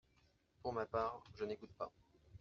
[0.63, 1.91] -pour ma part, je n’écoute pas.